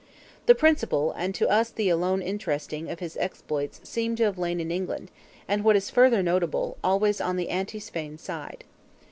[0.47, 4.59] The principal, and to us the alone interesting, of his exploits seem to have lain
[4.59, 5.11] in England,
[5.47, 8.63] and, what is further notable, always on the anti Svein side.